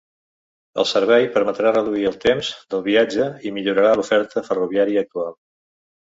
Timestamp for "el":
0.83-0.85, 2.11-2.15